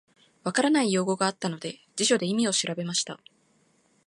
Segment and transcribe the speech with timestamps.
[0.43, 3.19] 分からない用語があったので、辞書で意味を調べました。